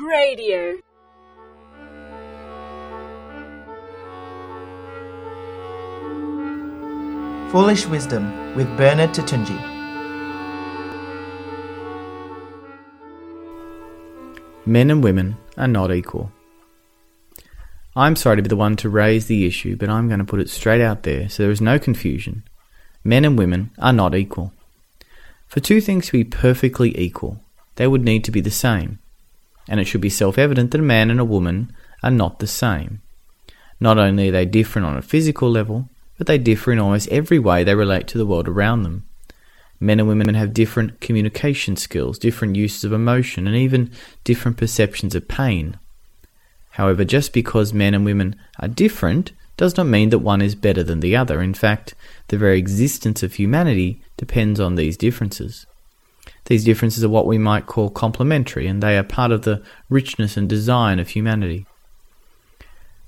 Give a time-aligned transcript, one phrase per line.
[0.00, 0.76] Radio.
[7.50, 9.56] Foolish Wisdom with Bernard Toutounji.
[14.66, 16.30] Men and women are not equal.
[17.94, 20.40] I'm sorry to be the one to raise the issue, but I'm going to put
[20.40, 22.42] it straight out there so there is no confusion.
[23.02, 24.52] Men and women are not equal.
[25.46, 27.40] For two things to be perfectly equal,
[27.76, 28.98] they would need to be the same,
[29.68, 32.46] and it should be self evident that a man and a woman are not the
[32.46, 33.00] same.
[33.80, 35.88] Not only are they different on a physical level,
[36.18, 39.04] but they differ in almost every way they relate to the world around them.
[39.78, 43.90] Men and women have different communication skills, different uses of emotion, and even
[44.24, 45.78] different perceptions of pain.
[46.70, 50.82] However, just because men and women are different does not mean that one is better
[50.82, 51.42] than the other.
[51.42, 51.94] In fact,
[52.28, 55.66] the very existence of humanity depends on these differences.
[56.46, 60.36] These differences are what we might call complementary, and they are part of the richness
[60.36, 61.66] and design of humanity.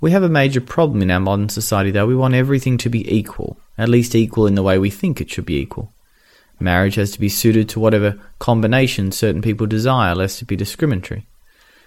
[0.00, 2.06] We have a major problem in our modern society, though.
[2.06, 5.30] We want everything to be equal, at least equal in the way we think it
[5.30, 5.92] should be equal.
[6.60, 11.24] Marriage has to be suited to whatever combination certain people desire, lest it be discriminatory.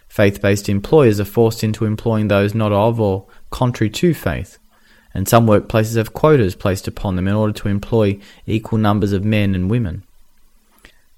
[0.07, 4.57] Faith based employers are forced into employing those not of or contrary to faith,
[5.13, 9.25] and some workplaces have quotas placed upon them in order to employ equal numbers of
[9.25, 10.03] men and women.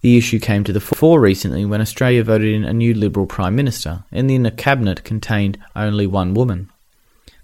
[0.03, 3.55] The issue came to the fore recently when Australia voted in a new Liberal Prime
[3.55, 6.69] Minister, and the cabinet contained only one woman.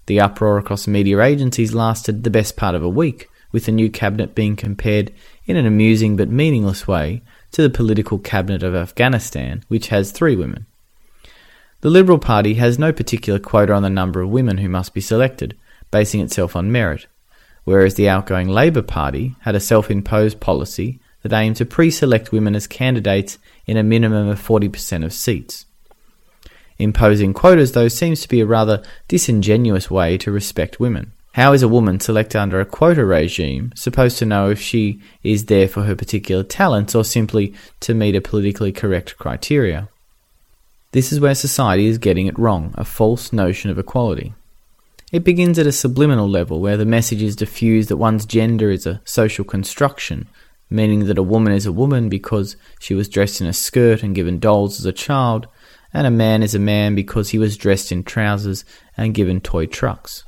[0.04, 3.88] The uproar across media agencies lasted the best part of a week, with the new
[3.88, 5.10] cabinet being compared
[5.46, 7.22] in an amusing but meaningless way
[7.52, 10.66] to the political cabinet of Afghanistan, which has three women.
[11.80, 15.00] The Liberal Party has no particular quota on the number of women who must be
[15.00, 15.56] selected,
[15.90, 17.06] basing itself on merit,
[17.64, 22.32] whereas the outgoing Labor Party had a self imposed policy that aim to pre select
[22.32, 25.66] women as candidates in a minimum of 40% of seats.
[26.78, 31.12] Imposing quotas, though, seems to be a rather disingenuous way to respect women.
[31.34, 35.44] How is a woman selected under a quota regime supposed to know if she is
[35.44, 39.88] there for her particular talents or simply to meet a politically correct criteria?
[40.92, 44.34] This is where society is getting it wrong, a false notion of equality.
[45.12, 48.86] It begins at a subliminal level where the message is diffused that one's gender is
[48.86, 50.28] a social construction,
[50.70, 54.14] meaning that a woman is a woman because she was dressed in a skirt and
[54.14, 55.48] given dolls as a child,
[55.92, 58.64] and a man is a man because he was dressed in trousers
[58.96, 60.24] and given toy trucks.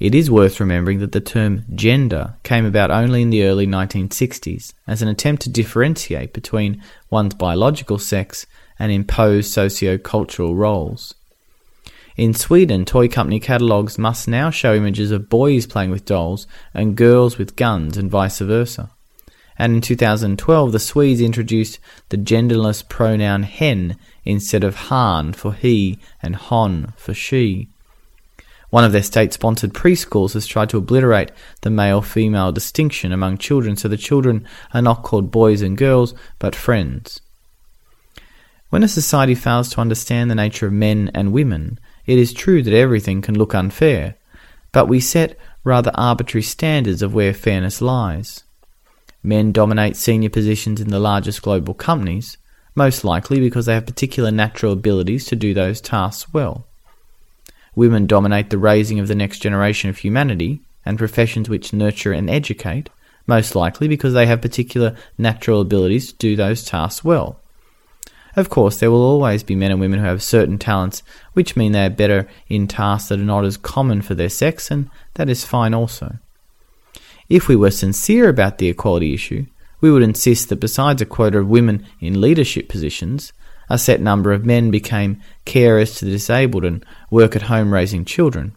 [0.00, 4.72] It is worth remembering that the term gender came about only in the early 1960s
[4.86, 8.46] as an attempt to differentiate between one's biological sex
[8.78, 11.14] and imposed socio-cultural roles.
[12.16, 16.96] In Sweden, toy company catalogues must now show images of boys playing with dolls and
[16.96, 18.90] girls with guns and vice versa.
[19.60, 25.98] And in 2012, the Swedes introduced the genderless pronoun hen instead of han for he
[26.22, 27.68] and hon for she.
[28.70, 33.36] One of their state sponsored preschools has tried to obliterate the male female distinction among
[33.36, 37.20] children so the children are not called boys and girls but friends.
[38.70, 42.62] When a society fails to understand the nature of men and women, it is true
[42.62, 44.14] that everything can look unfair,
[44.72, 48.42] but we set rather arbitrary standards of where fairness lies.
[49.22, 52.38] Men dominate senior positions in the largest global companies,
[52.74, 56.66] most likely because they have particular natural abilities to do those tasks well.
[57.74, 62.30] Women dominate the raising of the next generation of humanity and professions which nurture and
[62.30, 62.88] educate,
[63.26, 67.38] most likely because they have particular natural abilities to do those tasks well.
[68.36, 71.72] Of course, there will always be men and women who have certain talents which mean
[71.72, 75.28] they are better in tasks that are not as common for their sex, and that
[75.28, 76.18] is fine also.
[77.30, 79.46] If we were sincere about the equality issue,
[79.80, 83.32] we would insist that besides a quota of women in leadership positions,
[83.68, 88.04] a set number of men became carers to the disabled and work at home raising
[88.04, 88.56] children.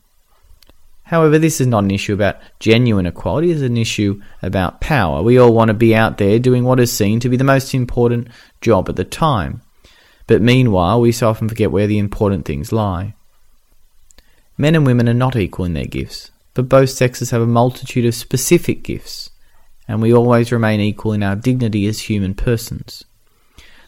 [1.04, 5.22] However, this is not an issue about genuine equality, it is an issue about power.
[5.22, 7.76] We all want to be out there doing what is seen to be the most
[7.76, 8.30] important
[8.60, 9.62] job at the time.
[10.26, 13.14] But meanwhile, we so often forget where the important things lie.
[14.58, 18.06] Men and women are not equal in their gifts, but both sexes have a multitude
[18.06, 19.30] of specific gifts
[19.88, 23.04] and we always remain equal in our dignity as human persons.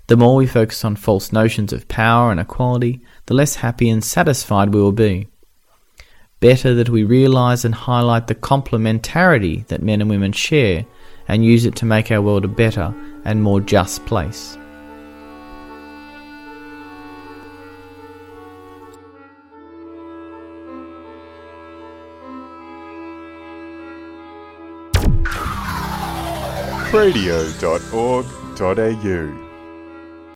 [0.08, 4.04] The more we focus on false notions of power and equality, the less happy and
[4.04, 5.28] satisfied we will be.
[6.40, 10.86] Better that we realize and highlight the complementarity that men and women share
[11.28, 14.58] and use it to make our world a better and more just place.
[26.96, 29.45] radio.org.au